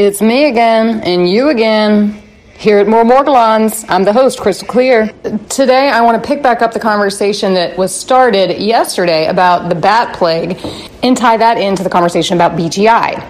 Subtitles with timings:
[0.00, 2.22] It's me again, and you again.
[2.56, 5.08] Here at More Morgellons, I'm the host, Crystal Clear.
[5.48, 9.74] Today, I want to pick back up the conversation that was started yesterday about the
[9.74, 10.56] bat plague
[11.02, 13.20] and tie that into the conversation about BGI.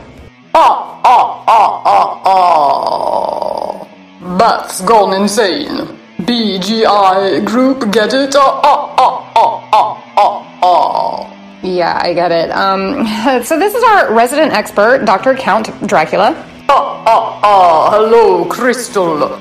[0.54, 2.22] Ah, ah, ah, ah,
[4.26, 4.36] ah.
[4.36, 5.98] Bats gone insane.
[6.18, 8.36] BGI group, get it?
[8.36, 11.34] Ah, ah, ah, ah, ah, ah, ah.
[11.62, 12.50] Yeah, I get it.
[12.50, 13.06] Um,
[13.42, 15.34] so this is our resident expert, Dr.
[15.34, 16.44] Count Dracula.
[17.10, 19.40] Ah, ah, hello, Crystal.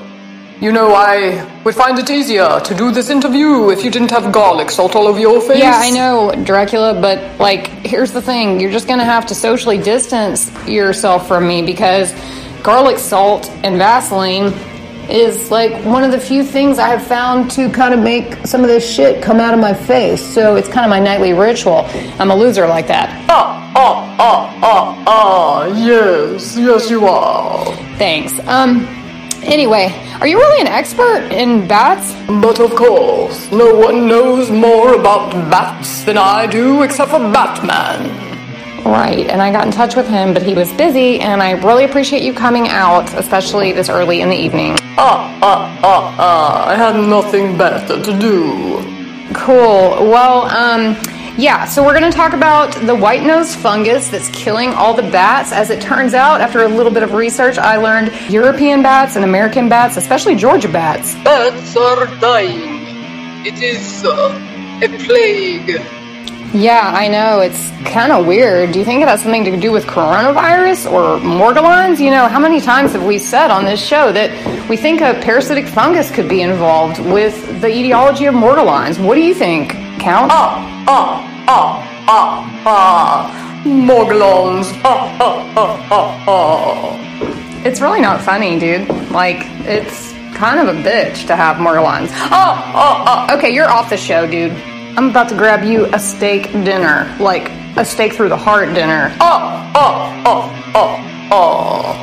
[0.58, 4.32] You know, I would find it easier to do this interview if you didn't have
[4.32, 5.58] garlic salt all over your face.
[5.58, 9.76] Yeah, I know, Dracula, but like, here's the thing you're just gonna have to socially
[9.76, 12.14] distance yourself from me because
[12.62, 14.54] garlic salt and Vaseline
[15.10, 18.62] is like one of the few things I have found to kind of make some
[18.62, 20.22] of this shit come out of my face.
[20.22, 21.86] So it's kind of my nightly ritual.
[22.18, 23.08] I'm a loser like that.
[23.30, 27.64] Ah, ah, ah, ah, ah, yes, yes, you are.
[27.96, 28.38] Thanks.
[28.46, 28.86] Um,
[29.42, 32.12] anyway, are you really an expert in bats?
[32.26, 38.27] But of course, no one knows more about bats than I do except for Batman.
[38.84, 41.84] Right, and I got in touch with him, but he was busy, and I really
[41.84, 44.76] appreciate you coming out, especially this early in the evening.
[44.96, 48.82] Ah, ah, ah, ah, I had nothing better to do.
[49.34, 50.08] Cool.
[50.08, 50.96] Well, um,
[51.38, 55.02] yeah, so we're going to talk about the white nose fungus that's killing all the
[55.02, 55.52] bats.
[55.52, 59.24] As it turns out, after a little bit of research, I learned European bats and
[59.24, 61.14] American bats, especially Georgia bats.
[61.22, 63.46] Bats are dying.
[63.46, 65.97] It is uh, a plague.
[66.54, 67.40] Yeah, I know.
[67.40, 68.72] It's kind of weird.
[68.72, 72.00] Do you think it has something to do with coronavirus or Morgellons?
[72.00, 74.30] You know, how many times have we said on this show that
[74.68, 78.98] we think a parasitic fungus could be involved with the etiology of Morgellons?
[79.04, 80.30] What do you think, Count?
[80.32, 83.62] Ah, ah, ah, ah, ah.
[83.66, 84.72] Morgellons.
[84.84, 87.62] Ah, ah, ah, ah, ah.
[87.66, 88.88] It's really not funny, dude.
[89.10, 92.08] Like, it's kind of a bitch to have Morgellons.
[92.12, 93.36] Ah, ah, ah.
[93.36, 94.52] Okay, you're off the show, dude.
[94.98, 99.14] I'm about to grab you a steak dinner, like a steak through the heart dinner.
[99.20, 100.50] Ah, ah, ah,
[101.30, 101.94] ah,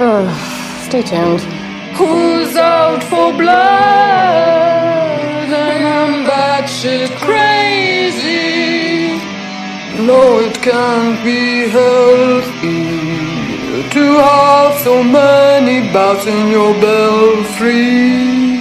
[0.00, 0.82] ah.
[0.88, 1.42] Stay tuned.
[1.92, 3.52] Who's out for blood?
[5.52, 9.20] And I'm batshit crazy.
[10.02, 13.12] No, it can't be healthy
[13.90, 18.56] to have so many bats in your belfry.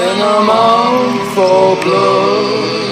[0.00, 2.91] And I'm out for blood.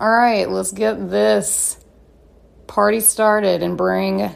[0.00, 1.76] All right, let's get this
[2.66, 4.34] party started and bring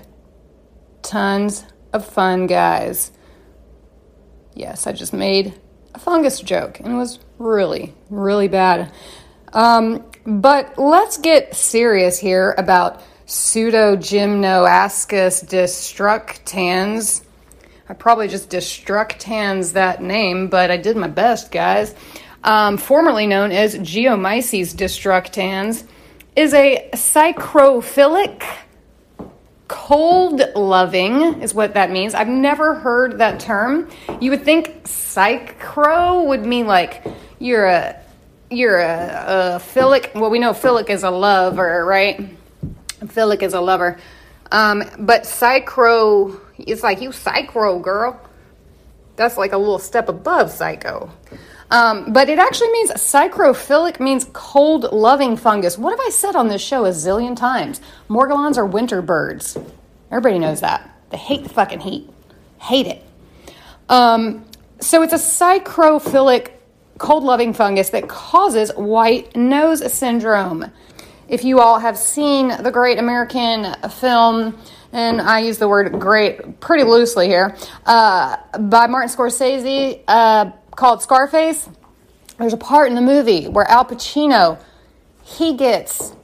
[1.00, 3.10] tons of fun, guys.
[4.52, 5.58] Yes, I just made
[5.94, 8.92] a fungus joke and it was really, really bad.
[9.54, 17.24] Um, but let's get serious here about pseudogymnoascus destructans.
[17.88, 21.94] I probably just destructans that name, but I did my best, guys
[22.44, 25.84] um, formerly known as Geomyces destructans,
[26.36, 28.44] is a psychrophilic,
[29.66, 32.14] cold loving, is what that means.
[32.14, 33.88] I've never heard that term.
[34.20, 37.04] You would think psychro would mean like
[37.38, 38.00] you're a
[38.50, 39.24] you're a,
[39.56, 40.12] a philic.
[40.14, 42.36] Well, we know philic is a lover, right?
[43.08, 43.98] Philic is a lover.
[44.52, 48.20] Um, but psychro, it's like you psychro girl.
[49.16, 51.10] That's like a little step above psycho.
[51.70, 55.78] Um, but it actually means psychrophilic means cold loving fungus.
[55.78, 57.80] What have I said on this show a zillion times?
[58.08, 59.56] Morgellons are winter birds.
[60.10, 60.90] Everybody knows that.
[61.10, 62.08] They hate the fucking heat.
[62.58, 63.04] Hate it.
[63.88, 64.44] Um,
[64.80, 66.52] so it's a psychrophilic
[66.98, 70.70] cold loving fungus that causes white nose syndrome.
[71.28, 74.58] If you all have seen the great American film,
[74.92, 77.56] and I use the word great pretty loosely here,
[77.86, 81.68] uh, by Martin Scorsese, uh, called Scarface,
[82.38, 84.58] there's a part in the movie where Al Pacino
[85.24, 86.14] he gets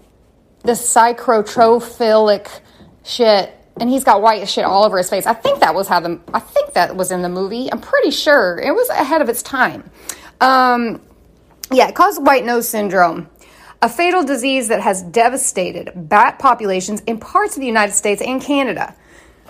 [0.63, 2.61] the psychrotrophilic
[3.03, 5.27] shit and he's got white shit all over his face.
[5.27, 7.73] I think that was how the I think that was in the movie.
[7.73, 9.91] I'm pretty sure it was ahead of its time.
[10.41, 11.01] Um,
[11.73, 13.29] yeah, it caused white nose syndrome,
[13.81, 18.43] a fatal disease that has devastated bat populations in parts of the United States and
[18.43, 18.95] Canada.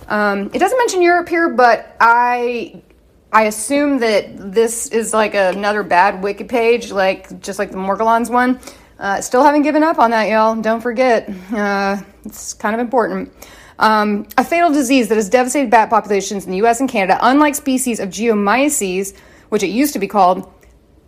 [0.07, 2.83] Um, it doesn't mention Europe here, but I
[3.33, 8.29] I assume that this is like another bad wiki page, like just like the Morgellons
[8.29, 8.59] one.
[8.99, 10.57] Uh, still haven't given up on that, y'all.
[10.57, 13.33] Don't forget, uh, it's kind of important.
[13.79, 16.81] Um, a fatal disease that has devastated bat populations in the U.S.
[16.81, 19.17] and Canada, unlike species of Geomyces,
[19.49, 20.53] which it used to be called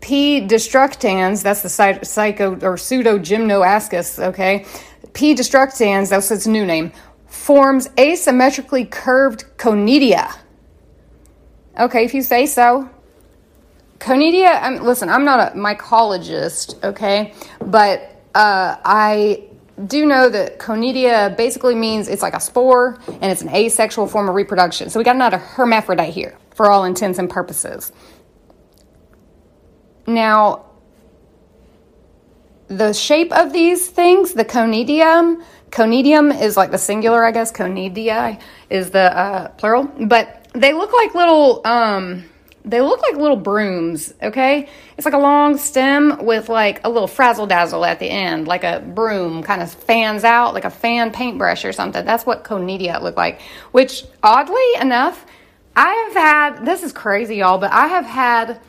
[0.01, 0.41] P.
[0.41, 1.43] destructans.
[1.43, 4.23] That's the psycho or pseudo gymnoascus.
[4.29, 4.65] Okay,
[5.13, 5.35] P.
[5.35, 6.09] destructans.
[6.09, 6.93] That's its new name.
[7.27, 10.33] Forms asymmetrically curved conidia.
[11.79, 12.91] Okay, if you say so.
[13.99, 17.35] Conidia, I'm, listen, I'm not a mycologist, okay,
[17.65, 18.01] but
[18.35, 19.45] uh, I
[19.87, 24.29] do know that conidia basically means it's like a spore and it's an asexual form
[24.29, 24.91] of reproduction.
[24.91, 27.93] So we got another hermaphrodite here for all intents and purposes.
[30.07, 30.67] Now,
[32.69, 37.53] the shape of these things, the conidium, conidium is like the singular, I guess.
[37.53, 42.25] Conidia is the uh, plural, but they look like little um,
[42.65, 44.69] they look like little brooms, okay?
[44.97, 48.63] It's like a long stem with like a little frazzle dazzle at the end, like
[48.63, 52.05] a broom kind of fans out, like a fan paintbrush or something.
[52.05, 53.41] That's what conidia look like,
[53.73, 55.27] which oddly enough,
[55.75, 58.61] I have had, this is crazy, y'all, but I have had,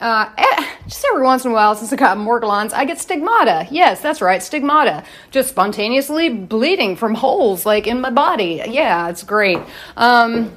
[0.00, 3.66] uh, eh, just every once in a while since I got Morgellons, I get stigmata.
[3.70, 5.04] Yes, that's right, stigmata.
[5.30, 8.60] Just spontaneously bleeding from holes like in my body.
[8.66, 9.58] Yeah, it's great.
[9.96, 10.52] Um,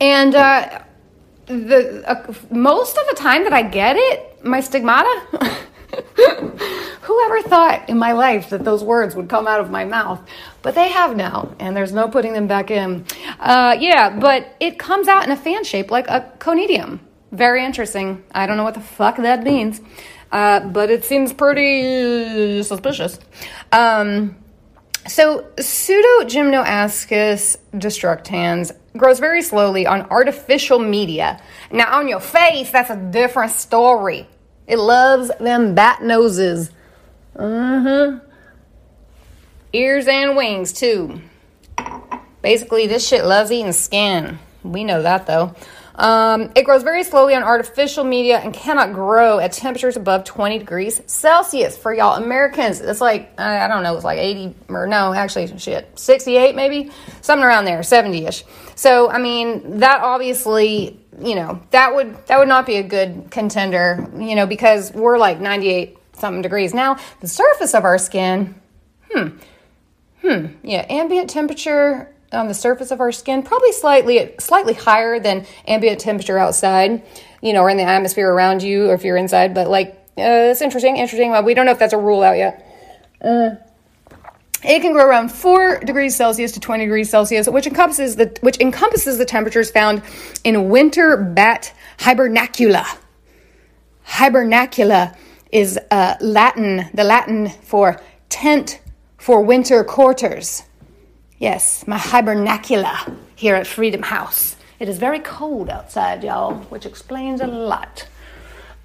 [0.00, 0.82] and, uh,
[1.50, 5.08] the uh, most of the time that I get it, my stigmata.
[7.02, 10.20] Whoever thought in my life that those words would come out of my mouth?
[10.62, 13.04] But they have now, and there's no putting them back in.
[13.40, 17.00] Uh, yeah, but it comes out in a fan shape like a conidium.
[17.32, 18.22] Very interesting.
[18.32, 19.80] I don't know what the fuck that means,
[20.30, 23.18] uh, but it seems pretty suspicious.
[23.72, 24.36] Um,
[25.10, 31.42] so, Pseudogymnoascus destructans grows very slowly on artificial media.
[31.72, 34.28] Now, on your face, that's a different story.
[34.68, 36.70] It loves them bat noses.
[37.36, 38.20] Huh.
[39.72, 41.20] Ears and wings, too.
[42.40, 44.38] Basically, this shit loves eating skin.
[44.62, 45.56] We know that, though.
[46.00, 50.58] Um, it grows very slowly on artificial media and cannot grow at temperatures above 20
[50.58, 51.76] degrees Celsius.
[51.76, 55.98] For y'all Americans, it's like, I don't know, it's like 80, or no, actually, shit,
[55.98, 56.90] 68 maybe?
[57.20, 58.44] Something around there, 70 ish.
[58.76, 63.26] So, I mean, that obviously, you know, that would, that would not be a good
[63.30, 66.72] contender, you know, because we're like 98 something degrees.
[66.72, 68.54] Now, the surface of our skin,
[69.12, 69.28] hmm,
[70.22, 75.46] hmm, yeah, ambient temperature on the surface of our skin, probably slightly slightly higher than
[75.66, 77.02] ambient temperature outside,
[77.42, 79.54] you know, or in the atmosphere around you, or if you're inside.
[79.54, 81.30] But like, uh, it's interesting, interesting.
[81.30, 82.66] Well, we don't know if that's a rule out yet.
[83.22, 83.50] Uh,
[84.62, 88.60] it can grow around four degrees Celsius to 20 degrees Celsius, which encompasses the which
[88.60, 90.02] encompasses the temperatures found
[90.44, 92.84] in winter bat hibernacula.
[94.06, 95.16] Hibernacula
[95.50, 98.80] is uh, Latin, the Latin for tent
[99.16, 100.64] for winter quarters.
[101.40, 104.56] Yes, my hibernacula here at Freedom House.
[104.78, 108.06] It is very cold outside, y'all, which explains a lot.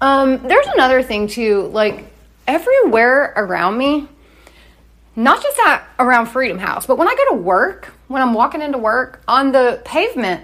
[0.00, 2.10] Um, there's another thing too, like
[2.46, 4.08] everywhere around me,
[5.14, 8.62] not just at around Freedom House, but when I go to work, when I'm walking
[8.62, 10.42] into work on the pavement,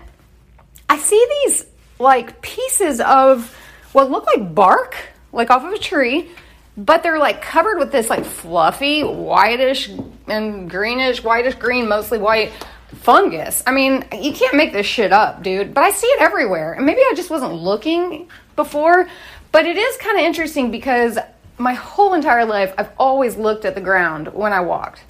[0.91, 1.65] I see these
[1.99, 3.57] like pieces of
[3.93, 4.97] what look like bark,
[5.33, 6.29] like off of a tree,
[6.77, 9.91] but they're like covered with this like fluffy whitish
[10.27, 12.53] and greenish whitish green mostly white
[13.01, 13.63] fungus.
[13.67, 16.73] I mean you can't make this shit up dude but i see it everywhere.
[16.75, 19.09] And maybe i just wasn't looking before
[19.51, 21.19] but it is kind of interesting because
[21.59, 25.03] my whole entire life i've always looked at the ground when i walked.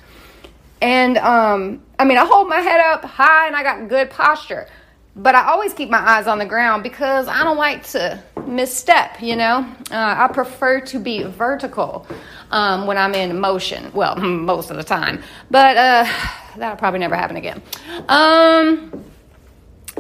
[0.80, 4.68] And um, i mean i hold my head up high and i got good posture
[5.14, 9.20] but I always keep my eyes on the ground because I don't like to misstep,
[9.20, 9.66] you know.
[9.90, 12.06] Uh, I prefer to be vertical
[12.50, 13.92] um, when I'm in motion.
[13.92, 16.06] Well, most of the time, but uh,
[16.56, 17.62] that'll probably never happen again.
[18.08, 19.04] Um,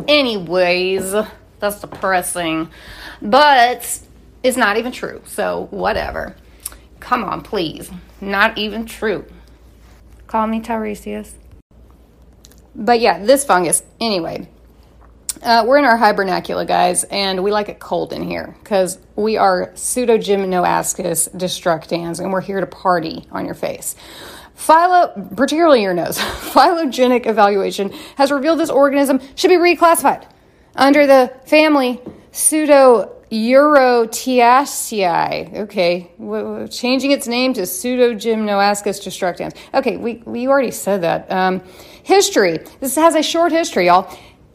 [0.08, 1.14] anyways,
[1.58, 2.70] that's depressing,
[3.20, 4.00] but
[4.42, 5.20] it's not even true.
[5.26, 6.36] So whatever.
[7.00, 7.90] Come on, please.
[8.20, 9.26] Not even true.
[10.26, 11.34] Call me Tiresias.
[12.74, 13.82] But yeah, this fungus.
[14.00, 14.48] Anyway.
[15.42, 19.36] Uh, we're in our hibernacula, guys, and we like it cold in here because we
[19.36, 23.96] are pseudogymnoascus destructans and we're here to party on your face.
[24.54, 30.24] Philo, particularly your nose, phylogenetic evaluation has revealed this organism should be reclassified
[30.76, 35.56] under the family Pseudo Eurotiaceae.
[35.56, 36.12] Okay,
[36.70, 39.56] changing its name to Pseudogymnoascus destructans.
[39.74, 41.28] Okay, we, we already said that.
[41.32, 41.62] Um,
[42.04, 42.58] history.
[42.80, 44.12] This has a short history, y'all.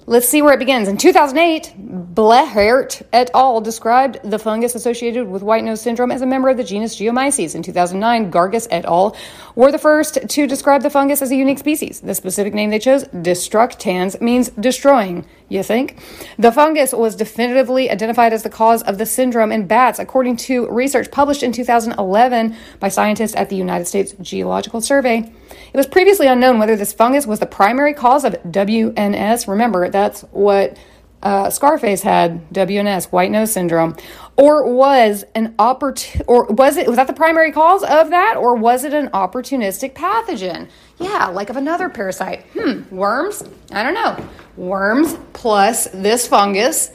[0.09, 0.87] Let's see where it begins.
[0.87, 1.73] In 2008,
[2.15, 3.59] Blehert et al.
[3.59, 7.55] described the fungus associated with white nose syndrome as a member of the genus Geomyces.
[7.55, 9.17] In 2009, Gargas et al.
[9.55, 11.99] were the first to describe the fungus as a unique species.
[11.99, 15.99] The specific name they chose, destructans, means destroying, you think?
[16.39, 20.69] The fungus was definitively identified as the cause of the syndrome in bats, according to
[20.69, 25.29] research published in 2011 by scientists at the United States Geological Survey.
[25.51, 29.47] It was previously unknown whether this fungus was the primary cause of WNS.
[29.47, 30.77] Remember, that's what
[31.23, 33.95] uh, Scarface had WNS, white nose syndrome,
[34.37, 38.55] or was an opport- or was it was that the primary cause of that, or
[38.55, 40.69] was it an opportunistic pathogen?
[40.99, 42.45] Yeah, like of another parasite.
[42.53, 43.43] Hmm, worms?
[43.71, 44.27] I don't know.
[44.57, 46.91] Worms plus this fungus,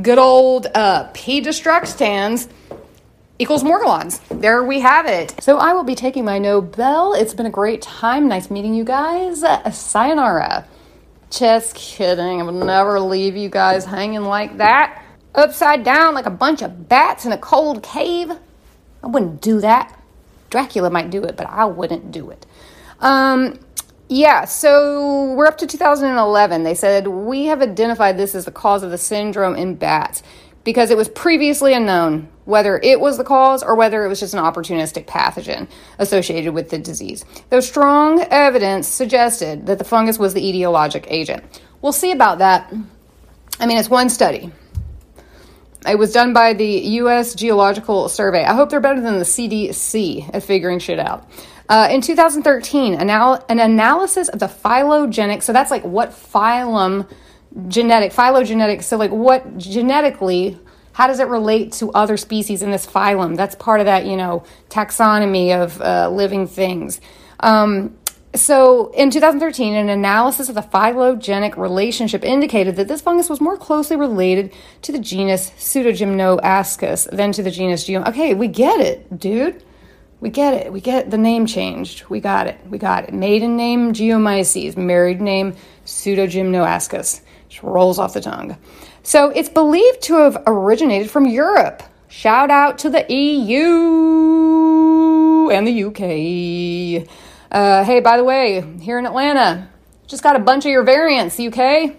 [0.00, 1.42] good old uh, P.
[1.42, 2.48] destructans
[3.38, 4.20] equals Morgellons.
[4.40, 5.34] There we have it.
[5.42, 7.12] So I will be taking my Nobel.
[7.14, 8.28] It's been a great time.
[8.28, 9.44] Nice meeting you guys.
[9.76, 10.66] sayonara.
[11.30, 12.40] Just kidding.
[12.40, 15.02] I would never leave you guys hanging like that.
[15.34, 18.32] Upside down like a bunch of bats in a cold cave.
[19.02, 19.98] I wouldn't do that.
[20.48, 22.46] Dracula might do it, but I wouldn't do it.
[23.00, 23.58] Um,
[24.08, 26.62] yeah, so we're up to 2011.
[26.62, 30.22] They said we have identified this as the cause of the syndrome in bats
[30.64, 34.32] because it was previously unknown whether it was the cause or whether it was just
[34.32, 37.24] an opportunistic pathogen associated with the disease.
[37.50, 41.44] Though strong evidence suggested that the fungus was the etiologic agent.
[41.82, 42.72] We'll see about that.
[43.60, 44.50] I mean, it's one study.
[45.88, 47.34] It was done by the U.S.
[47.34, 48.44] Geological Survey.
[48.44, 51.28] I hope they're better than the CDC at figuring shit out.
[51.68, 57.08] Uh, in 2013, anal- an analysis of the phylogenetic, so that's like what phylum
[57.68, 60.58] genetic, phylogenetic, so like what genetically,
[60.96, 63.36] how does it relate to other species in this phylum?
[63.36, 67.02] That's part of that, you know, taxonomy of uh, living things.
[67.40, 67.98] Um,
[68.34, 73.58] so, in 2013, an analysis of the phylogenetic relationship indicated that this fungus was more
[73.58, 78.08] closely related to the genus Pseudogymnoascus than to the genus Geom.
[78.08, 79.62] Okay, we get it, dude.
[80.20, 80.72] We get it.
[80.72, 82.04] We get the name changed.
[82.08, 82.58] We got it.
[82.70, 83.12] We got it.
[83.12, 87.20] Maiden name Geomyces, married name Pseudogymnoascus.
[87.56, 88.58] Just rolls off the tongue.
[89.02, 91.82] So, it's believed to have originated from Europe.
[92.08, 93.48] Shout out to the EU
[95.50, 97.08] and the UK.
[97.50, 99.70] Uh, hey, by the way, here in Atlanta,
[100.06, 101.96] just got a bunch of your variants, UK.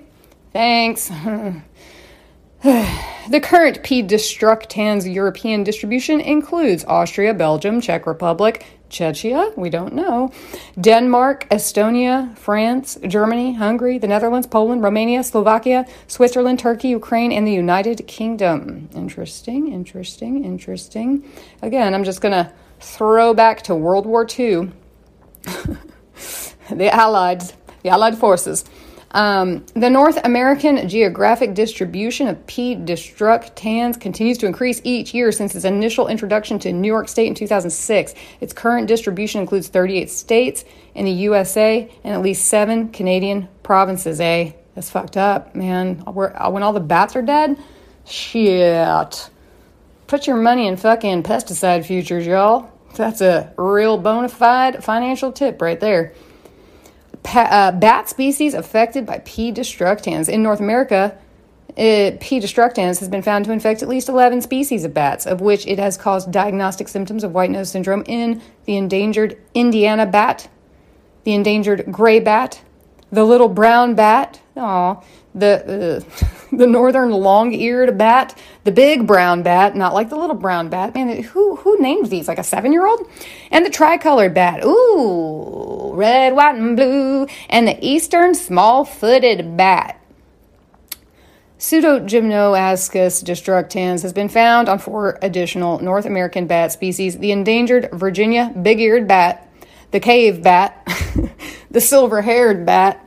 [0.53, 1.07] Thanks.
[2.61, 4.03] the current P.
[4.03, 10.31] destructans European distribution includes Austria, Belgium, Czech Republic, Czechia, we don't know,
[10.79, 17.51] Denmark, Estonia, France, Germany, Hungary, the Netherlands, Poland, Romania, Slovakia, Switzerland, Turkey, Ukraine, and the
[17.51, 18.89] United Kingdom.
[18.95, 21.23] Interesting, interesting, interesting.
[21.61, 24.71] Again, I'm just going to throw back to World War II.
[26.69, 27.43] the Allied,
[27.83, 28.65] the Allied forces.
[29.11, 32.75] Um, the North American geographic distribution of P.
[32.75, 37.35] destructans continues to increase each year since its initial introduction to New York State in
[37.35, 38.13] 2006.
[38.41, 44.19] Its current distribution includes 38 states in the USA and at least seven Canadian provinces.
[44.19, 44.51] Eh?
[44.75, 45.95] That's fucked up, man.
[46.05, 47.57] When all the bats are dead,
[48.05, 49.29] shit.
[50.07, 52.69] Put your money in fucking pesticide futures, y'all.
[52.95, 56.13] That's a real bona fide financial tip right there.
[57.27, 59.51] Pa- uh, bat species affected by P.
[59.51, 60.29] destructans.
[60.29, 61.17] In North America,
[61.75, 62.39] it, P.
[62.39, 65.77] destructans has been found to infect at least 11 species of bats, of which it
[65.77, 70.47] has caused diagnostic symptoms of white nose syndrome in the endangered Indiana bat,
[71.25, 72.61] the endangered gray bat,
[73.11, 75.03] the little brown bat, aw,
[75.39, 80.69] the uh, the northern long-eared bat, the big brown bat, not like the little brown
[80.69, 80.93] bat.
[80.93, 82.27] Man, who who names these?
[82.27, 83.07] Like a seven-year-old?
[83.51, 84.63] And the tricolored bat.
[84.63, 87.27] Ooh, red, white, and blue.
[87.49, 90.01] And the eastern small-footed bat.
[91.59, 98.53] Pseudogymnoascus destructans has been found on four additional North American bat species: the endangered Virginia
[98.61, 99.51] big-eared bat,
[99.91, 100.87] the cave bat,
[101.71, 103.06] the silver-haired bat,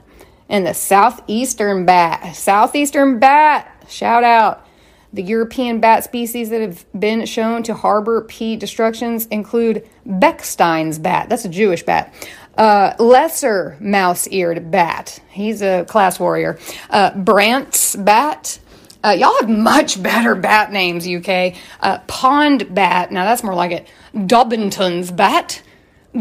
[0.50, 2.37] and the southeastern bat.
[2.37, 4.66] Southeastern bat, shout out.
[5.12, 11.28] The European bat species that have been shown to harbor P destructans include Bechstein's bat,
[11.28, 12.14] that's a Jewish bat,
[12.57, 16.59] uh, lesser mouse eared bat, he's a class warrior,
[16.90, 18.59] uh, Brandt's bat.
[19.02, 21.54] Uh, y'all have much better bat names, UK.
[21.80, 23.88] Uh, pond bat, now that's more like it.
[24.14, 25.62] Daubenton's bat.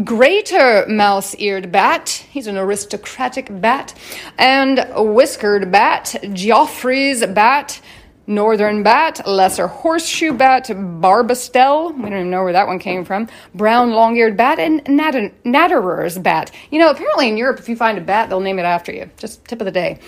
[0.04, 2.08] Greater mouse eared bat.
[2.30, 3.92] He's an aristocratic bat.
[4.38, 7.80] And whiskered bat, Geoffroy's bat,
[8.24, 11.92] northern bat, lesser horseshoe bat, barbastelle.
[11.92, 13.28] We don't even know where that one came from.
[13.52, 16.52] Brown long eared bat, and natter- natterer's bat.
[16.70, 19.10] You know, apparently in Europe, if you find a bat, they'll name it after you.
[19.16, 19.98] Just tip of the day.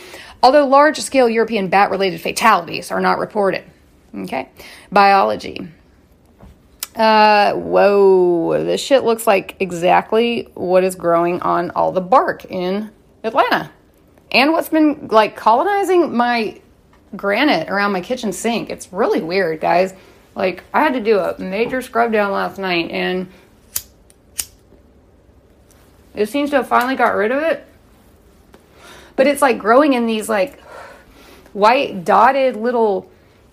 [0.44, 3.64] Although large scale European bat related fatalities are not reported.
[4.14, 4.48] Okay.
[4.92, 5.68] Biology.
[6.94, 12.90] Uh, whoa, this shit looks like exactly what is growing on all the bark in
[13.24, 13.70] Atlanta.
[14.30, 16.60] And what's been like colonizing my
[17.16, 18.70] granite around my kitchen sink.
[18.70, 19.94] It's really weird, guys.
[20.34, 23.28] Like, I had to do a major scrub down last night and
[26.14, 27.66] it seems to have finally got rid of it.
[29.16, 30.60] But it's like growing in these like
[31.52, 33.10] white dotted little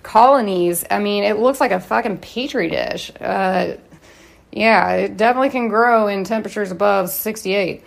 [0.10, 0.84] colonies.
[0.90, 3.12] I mean, it looks like a fucking petri dish.
[3.22, 3.76] Uh,
[4.52, 7.84] yeah, it definitely can grow in temperatures above 68.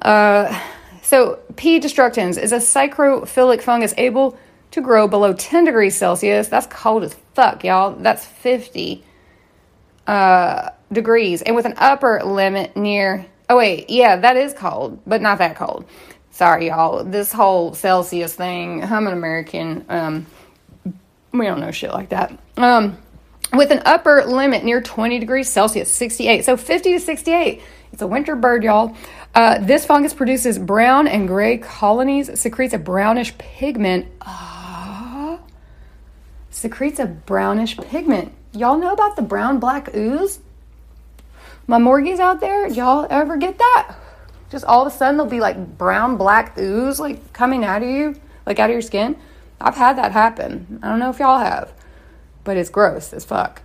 [0.00, 0.60] Uh,
[1.02, 1.80] so, P.
[1.80, 4.38] destructans is a psychrophilic fungus able
[4.70, 6.46] to grow below 10 degrees Celsius.
[6.46, 7.96] That's cold as fuck, y'all.
[7.96, 9.02] That's 50
[10.06, 11.42] uh, degrees.
[11.42, 15.56] And with an upper limit near, oh, wait, yeah, that is cold, but not that
[15.56, 15.84] cold.
[16.30, 17.02] Sorry, y'all.
[17.02, 19.84] This whole Celsius thing, I'm an American.
[19.88, 20.26] Um,
[21.32, 22.38] we don't know shit like that.
[22.56, 22.98] Um,
[23.52, 26.44] with an upper limit near 20 degrees Celsius, 68.
[26.44, 27.62] So 50 to 68.
[27.92, 28.96] It's a winter bird, y'all.
[29.34, 34.06] Uh, this fungus produces brown and gray colonies, secretes a brownish pigment.
[34.20, 35.38] Uh,
[36.50, 38.32] secretes a brownish pigment.
[38.52, 40.40] Y'all know about the brown black ooze?
[41.66, 43.96] My morgies out there, y'all ever get that?
[44.50, 47.88] Just all of a sudden there'll be like brown black ooze like coming out of
[47.88, 48.14] you,
[48.46, 49.16] like out of your skin.
[49.60, 50.80] I've had that happen.
[50.82, 51.72] I don't know if y'all have,
[52.44, 53.62] but it's gross as fuck.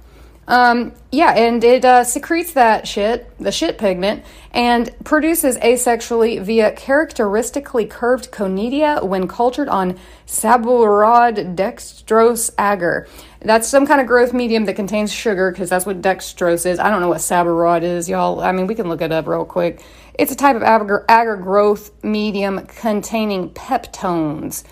[0.47, 6.71] Um, yeah, and it uh, secretes that shit, the shit pigment, and produces asexually via
[6.73, 13.07] characteristically curved conidia when cultured on sabouraud dextrose agar.
[13.39, 16.79] That's some kind of growth medium that contains sugar because that's what dextrose is.
[16.79, 18.41] I don't know what sabouraud is, y'all.
[18.41, 19.81] I mean, we can look it up real quick.
[20.15, 24.63] It's a type of agar, agar growth medium containing peptones.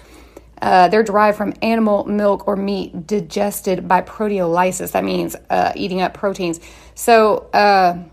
[0.62, 4.92] Uh, they're derived from animal milk or meat digested by proteolysis.
[4.92, 6.60] That means uh, eating up proteins.
[6.96, 8.04] So, uh,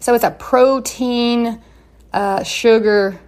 [0.00, 1.60] so it's a protein
[2.12, 3.18] uh, sugar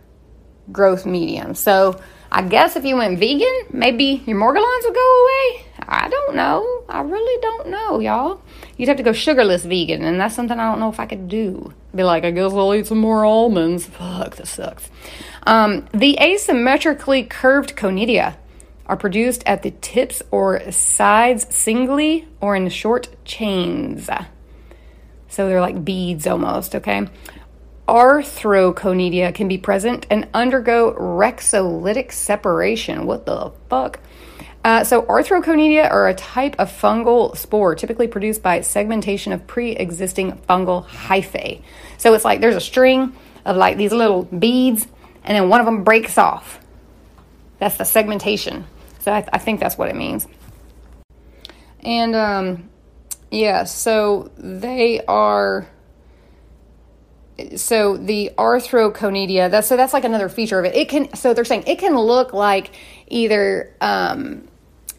[0.71, 1.55] growth medium.
[1.55, 5.65] So, I guess if you went vegan, maybe your morgellons would go away.
[5.91, 6.85] I don't know.
[6.87, 8.43] I really don't know, y'all.
[8.77, 11.29] You'd have to go sugarless vegan, and that's something I don't know if I could
[11.29, 11.73] do.
[11.95, 13.87] Be like, I guess I'll eat some more almonds.
[13.87, 14.91] Fuck, this sucks.
[15.47, 18.37] Um, the asymmetrically curved conidia
[18.85, 24.11] are produced at the tips or sides singly or in short chains.
[25.29, 27.09] So they're like beads almost, okay?
[27.87, 33.07] Arthroconidia can be present and undergo rhexolytic separation.
[33.07, 34.01] What the fuck?
[34.65, 39.73] Uh, so, arthroconidia are a type of fungal spore typically produced by segmentation of pre
[39.73, 41.63] existing fungal hyphae.
[41.97, 44.87] So, it's like there's a string of like these little beads,
[45.25, 46.61] and then one of them breaks off.
[47.59, 48.67] That's the segmentation.
[48.99, 50.27] So, I, th- I think that's what it means.
[51.81, 52.69] And, um,
[53.31, 55.69] yeah, so they are
[57.57, 60.75] so the arthroconidia that's so that's like another feature of it.
[60.75, 62.71] It can so they're saying it can look like
[63.07, 64.49] either um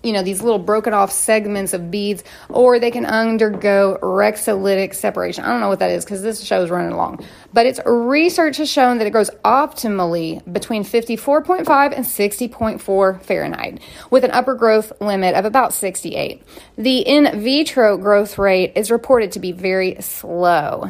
[0.04, 5.43] you know these little broken off segments of beads or they can undergo rhexolytic separation.
[5.43, 8.58] I don't know what that is because this show is running along but its research
[8.58, 14.93] has shown that it grows optimally between 54.5 and 60.4 fahrenheit with an upper growth
[15.02, 16.41] limit of about 68
[16.78, 20.89] the in vitro growth rate is reported to be very slow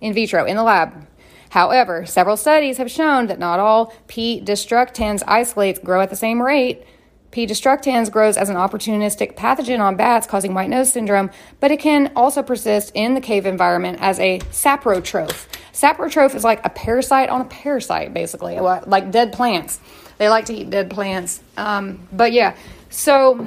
[0.00, 1.06] in vitro in the lab.
[1.50, 4.40] However, several studies have shown that not all P.
[4.44, 6.84] destructans isolates grow at the same rate.
[7.30, 7.46] P.
[7.46, 11.30] destructans grows as an opportunistic pathogen on bats, causing white nose syndrome,
[11.60, 15.46] but it can also persist in the cave environment as a saprotroph.
[15.72, 19.78] Saprotroph is like a parasite on a parasite, basically, like dead plants.
[20.16, 21.42] They like to eat dead plants.
[21.56, 22.56] Um, but yeah,
[22.90, 23.46] so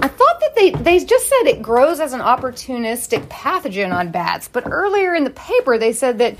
[0.00, 4.48] I thought that they, they just said it grows as an opportunistic pathogen on bats,
[4.48, 6.36] but earlier in the paper they said that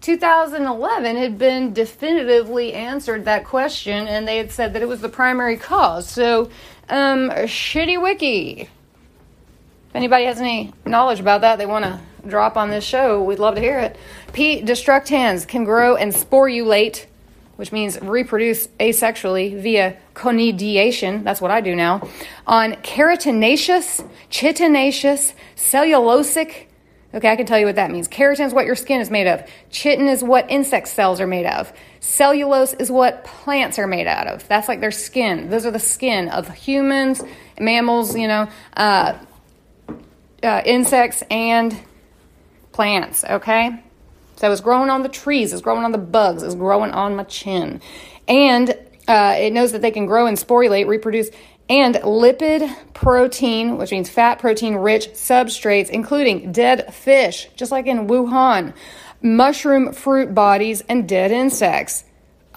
[0.00, 5.08] 2011 had been definitively answered that question and they had said that it was the
[5.08, 6.08] primary cause.
[6.08, 6.50] So,
[6.88, 8.62] um, shitty wiki.
[8.62, 8.70] If
[9.94, 13.56] anybody has any knowledge about that, they want to drop on this show, we'd love
[13.56, 13.96] to hear it.
[14.32, 14.62] P.
[14.62, 17.06] destructans can grow and sporulate
[17.62, 22.08] which means reproduce asexually via conidiation, that's what I do now,
[22.44, 26.66] on keratinaceous, chitinaceous, cellulosic
[27.14, 28.08] Okay, I can tell you what that means.
[28.08, 29.46] Keratin is what your skin is made of.
[29.70, 31.72] Chitin is what insect cells are made of.
[32.00, 34.48] Cellulose is what plants are made out of.
[34.48, 35.50] That's like their skin.
[35.50, 37.22] Those are the skin of humans,
[37.60, 39.18] mammals, you know, uh,
[40.42, 41.78] uh, insects, and
[42.72, 43.24] plants.
[43.24, 43.82] Okay?
[44.36, 47.24] So it's growing on the trees, it's growing on the bugs, it's growing on my
[47.24, 47.80] chin.
[48.26, 48.76] And
[49.08, 51.30] uh, it knows that they can grow and sporulate, reproduce
[51.68, 58.06] and lipid protein, which means fat protein rich substrates, including dead fish, just like in
[58.06, 58.74] Wuhan,
[59.22, 62.04] mushroom fruit bodies, and dead insects.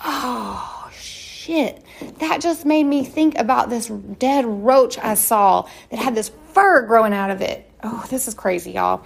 [0.04, 1.84] Oh, shit.
[2.20, 6.82] That just made me think about this dead roach I saw that had this fur
[6.82, 7.70] growing out of it.
[7.84, 9.04] Oh, this is crazy, y'all.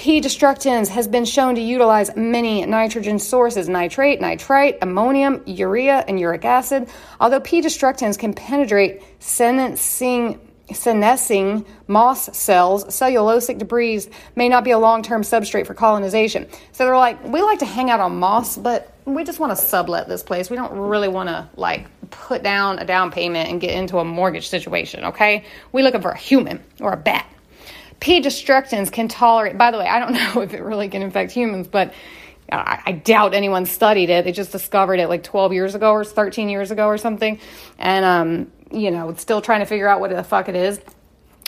[0.00, 6.18] P destructans has been shown to utilize many nitrogen sources nitrate, nitrite, ammonium, urea, and
[6.18, 6.88] uric acid.
[7.20, 14.78] Although P destructans can penetrate senescing, senescing moss cells, cellulosic debris may not be a
[14.78, 16.48] long term substrate for colonization.
[16.72, 19.56] So they're like, we like to hang out on moss, but we just want to
[19.56, 20.48] sublet this place.
[20.48, 24.04] We don't really want to like put down a down payment and get into a
[24.06, 25.44] mortgage situation, okay?
[25.72, 27.26] We're looking for a human or a bat.
[28.00, 31.32] P destructans can tolerate, by the way, I don't know if it really can infect
[31.32, 31.92] humans, but
[32.50, 34.24] I, I, doubt anyone studied it.
[34.24, 37.38] They just discovered it like 12 years ago or 13 years ago or something.
[37.78, 40.80] And, um, you know, still trying to figure out what the fuck it is.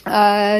[0.05, 0.57] Uh,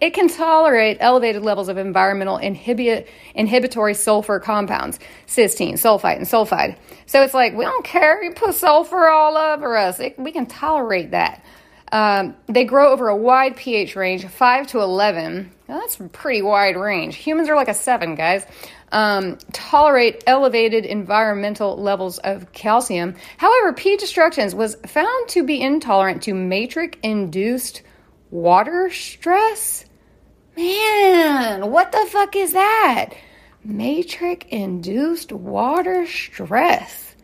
[0.00, 6.76] it can tolerate elevated levels of environmental inhibi- inhibitory sulfur compounds, cysteine, sulfite, and sulfide.
[7.06, 8.22] So it's like, we don't care.
[8.22, 10.00] You put sulfur all over us.
[10.00, 11.42] It, we can tolerate that.
[11.92, 15.50] Um, they grow over a wide pH range, 5 to 11.
[15.68, 17.16] Now, that's a pretty wide range.
[17.16, 18.46] Humans are like a 7, guys.
[18.90, 23.16] Um, tolerate elevated environmental levels of calcium.
[23.36, 23.96] However, P.
[23.96, 27.82] destructans was found to be intolerant to matrix induced
[28.30, 29.84] water stress.
[30.56, 33.10] Man, what the fuck is that?
[33.62, 37.14] Matrix induced water stress.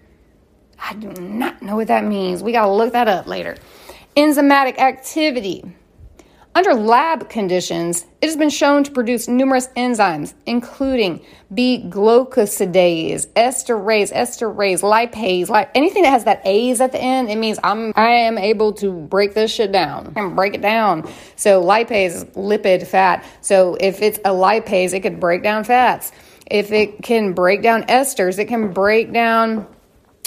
[0.79, 2.42] I do not know what that means.
[2.42, 3.57] We gotta look that up later.
[4.16, 5.64] Enzymatic activity.
[6.55, 11.20] Under lab conditions, it has been shown to produce numerous enzymes, including
[11.53, 17.59] B-glucosidase, esterase, esterase, lipase, li- anything that has that A's at the end, it means
[17.64, 21.12] I'm I am able to break this shit down and break it down.
[21.35, 23.24] So lipase lipid fat.
[23.40, 26.12] So if it's a lipase, it could break down fats.
[26.48, 29.66] If it can break down esters, it can break down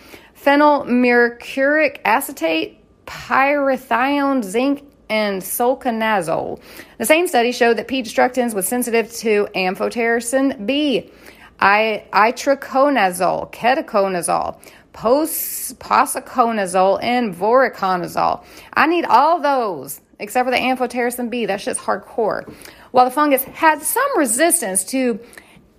[0.44, 6.60] Phenylmercuric acetate, pyrithione, zinc, and sulconazole.
[6.98, 11.12] The same study showed that P destructans was sensitive to amphotericin B,
[11.60, 14.60] itraconazole, ketoconazole
[14.94, 18.44] posaconazole and voriconazole.
[18.74, 21.46] I need all those except for the amphotericin B.
[21.46, 22.54] That shit's hardcore.
[22.92, 25.20] While the fungus had some resistance to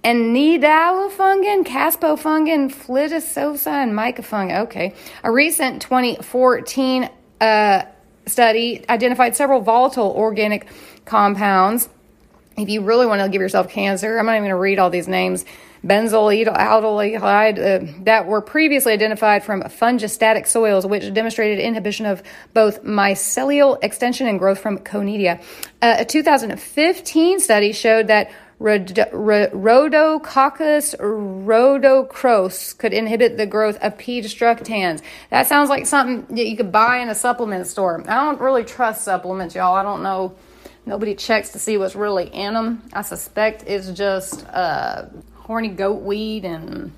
[0.03, 4.63] anidulafungin, caspofungin, flitisosa, and micafungin.
[4.63, 4.95] Okay.
[5.23, 7.09] A recent 2014
[7.41, 7.85] uh,
[8.27, 10.67] study identified several volatile organic
[11.05, 11.89] compounds
[12.57, 14.91] if you really want to give yourself cancer, I'm not even going to read all
[14.91, 15.45] these names.
[15.85, 22.23] Benzoyl aldehyde uh, that were previously identified from fungistatic soils, which demonstrated inhibition of
[22.55, 25.43] both mycelial extension and growth from conidia.
[25.81, 28.31] Uh, a 2015 study showed that
[28.63, 34.21] Rhodococcus rhodochrous could inhibit the growth of P.
[34.21, 35.03] destructans.
[35.31, 38.05] That sounds like something that you could buy in a supplement store.
[38.09, 39.75] I don't really trust supplements, y'all.
[39.75, 40.37] I don't know.
[40.87, 42.85] Nobody checks to see what's really in them.
[42.93, 45.07] I suspect it's just uh,
[45.53, 46.91] horny goat weed and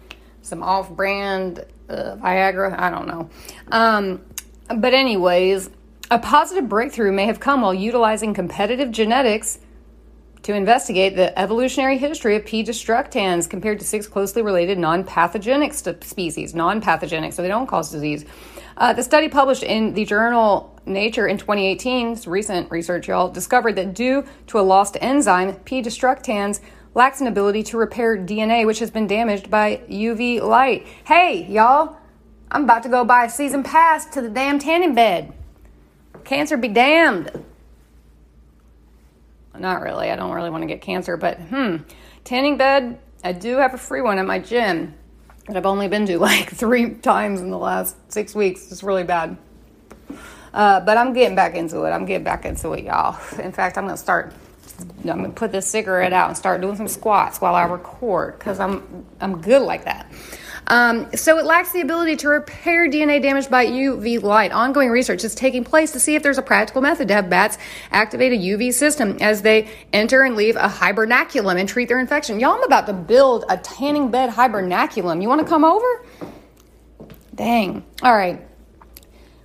[0.43, 2.79] some off brand uh, Viagra.
[2.79, 3.29] I don't know.
[3.73, 4.25] Um,
[4.69, 5.71] but, anyways,
[6.09, 9.59] a positive breakthrough may have come while utilizing competitive genetics
[10.43, 12.63] to investigate the evolutionary history of P.
[12.63, 16.55] destructans compared to six closely related non pathogenic st- species.
[16.55, 18.25] Non pathogenic, so they don't cause disease.
[18.77, 23.95] Uh, the study published in the journal Nature in 2018, recent research, y'all, discovered that
[23.95, 25.83] due to a lost enzyme, P.
[25.83, 26.61] destructans
[26.95, 30.87] lacks an ability to repair DNA which has been damaged by UV light.
[31.05, 31.97] Hey, y'all,
[32.51, 35.33] I'm about to go buy a season pass to the damn tanning bed.
[36.25, 37.45] Cancer be damned.
[39.57, 40.11] Not really.
[40.11, 41.77] I don't really want to get cancer, but hmm,
[42.25, 42.99] tanning bed.
[43.23, 44.95] I do have a free one at my gym
[45.47, 48.71] that I've only been to like three times in the last six weeks.
[48.71, 49.37] It's really bad.
[50.53, 51.91] Uh, but I'm getting back into it.
[51.91, 53.19] I'm getting back into it, y'all.
[53.41, 54.33] In fact, I'm gonna start.
[54.81, 58.59] I'm gonna put this cigarette out and start doing some squats while I record because
[58.61, 60.11] I'm I'm good like that.
[60.67, 64.51] Um, so it lacks the ability to repair DNA damage by UV light.
[64.51, 67.59] Ongoing research is taking place to see if there's a practical method to have bats
[67.91, 72.41] activate a UV system as they enter and leave a hibernaculum and treat their infection.
[72.41, 75.21] Y'all, I'm about to build a tanning bed hibernaculum.
[75.21, 76.07] You want to come over?
[77.35, 77.85] Dang.
[78.03, 78.41] All right.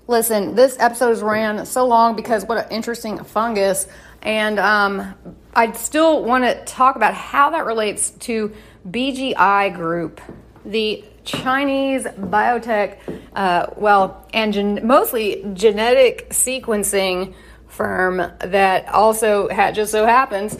[0.07, 3.87] Listen, this episode has ran so long because what an interesting fungus.
[4.21, 5.15] And um,
[5.53, 8.53] I still want to talk about how that relates to
[8.89, 10.21] BGI Group,
[10.65, 12.97] the Chinese biotech,
[13.33, 17.33] uh, well, and gen- mostly genetic sequencing
[17.67, 20.57] firm that also had, just so happens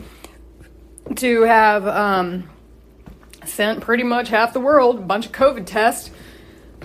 [1.15, 2.49] to have um,
[3.45, 6.11] sent pretty much half the world a bunch of COVID tests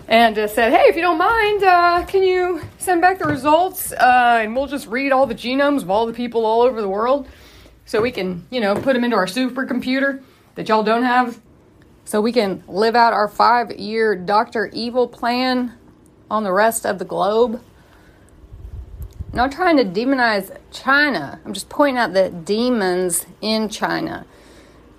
[0.08, 3.92] and uh, said, hey, if you don't mind, uh, can you send back the results
[3.92, 6.88] uh, and we'll just read all the genomes of all the people all over the
[6.88, 7.26] world
[7.86, 10.22] so we can, you know, put them into our supercomputer
[10.54, 11.40] that y'all don't have
[12.04, 14.66] so we can live out our five year Dr.
[14.72, 15.72] Evil plan
[16.30, 17.62] on the rest of the globe.
[19.32, 21.40] I'm not trying to demonize China.
[21.44, 24.26] I'm just pointing out the demons in China.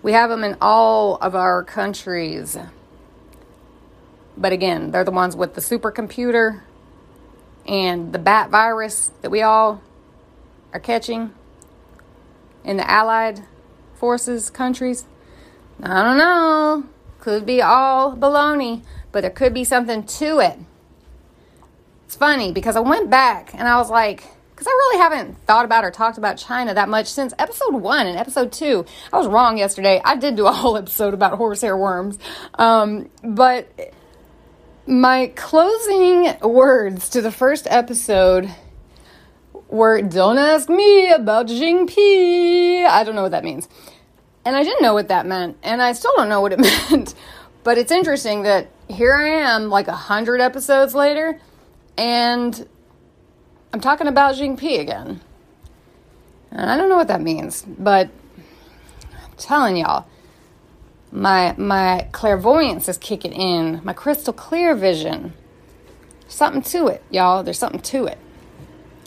[0.02, 2.58] We have them in all of our countries.
[4.38, 6.62] But again, they're the ones with the supercomputer
[7.66, 9.82] and the bat virus that we all
[10.74, 11.34] are catching
[12.64, 13.44] in the allied
[13.96, 15.06] forces countries.
[15.82, 16.84] I don't know.
[17.20, 20.60] Could be all baloney, but there could be something to it.
[22.06, 25.66] It's funny because I went back and I was like, because I really haven't thought
[25.66, 28.86] about or talked about China that much since episode one and episode two.
[29.12, 30.00] I was wrong yesterday.
[30.04, 32.18] I did do a whole episode about horsehair worms.
[32.56, 33.68] Um, but
[34.88, 38.54] my closing words to the first episode
[39.68, 42.86] were Don't ask me about Jinping.
[42.86, 43.68] I don't know what that means.
[44.46, 46.60] And I didn't know what that meant, and I still don't know what it
[46.92, 47.16] meant.
[47.64, 51.40] but it's interesting that here I am, like a hundred episodes later,
[51.98, 52.68] and
[53.74, 55.20] I'm talking about Jinping again.
[56.52, 58.10] And I don't know what that means, but
[59.12, 60.06] I'm telling y'all,
[61.16, 65.34] my my clairvoyance is kicking in, my crystal clear vision.
[66.28, 67.44] Something to it, y'all.
[67.44, 68.18] There's something to it.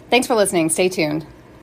[0.08, 0.70] Thanks for listening.
[0.70, 1.26] Stay tuned.